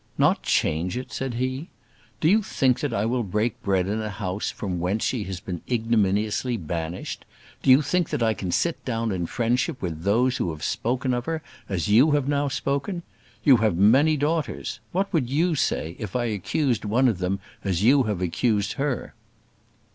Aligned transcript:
"Not 0.17 0.41
change 0.41 0.97
it!" 0.97 1.11
said 1.13 1.35
he. 1.35 1.69
"Do 2.21 2.27
you 2.27 2.41
think 2.41 2.79
that 2.79 2.91
I 2.91 3.05
will 3.05 3.21
break 3.21 3.61
bread 3.61 3.85
in 3.85 4.01
a 4.01 4.09
house 4.09 4.49
from 4.49 4.79
whence 4.79 5.03
she 5.03 5.25
has 5.25 5.39
been 5.39 5.61
ignominiously 5.69 6.57
banished? 6.57 7.23
Do 7.61 7.69
you 7.69 7.83
think 7.83 8.09
that 8.09 8.23
I 8.23 8.33
can 8.33 8.49
sit 8.51 8.83
down 8.83 9.11
in 9.11 9.27
friendship 9.27 9.79
with 9.79 10.01
those 10.01 10.37
who 10.37 10.49
have 10.49 10.63
spoken 10.63 11.13
of 11.13 11.25
her 11.27 11.43
as 11.69 11.87
you 11.87 12.13
have 12.13 12.27
now 12.27 12.47
spoken? 12.47 13.03
You 13.43 13.57
have 13.57 13.77
many 13.77 14.17
daughters; 14.17 14.79
what 14.91 15.13
would 15.13 15.29
you 15.29 15.53
say 15.53 15.95
if 15.99 16.15
I 16.15 16.25
accused 16.25 16.83
one 16.83 17.07
of 17.07 17.19
them 17.19 17.39
as 17.63 17.83
you 17.83 18.01
have 18.09 18.21
accused 18.23 18.73
her?" 18.81 19.13